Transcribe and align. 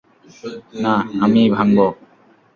না, 0.83 0.93
আমিই 1.23 1.49
ভাঙবো। 1.55 1.87